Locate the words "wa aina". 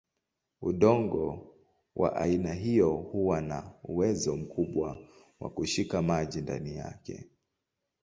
1.95-2.53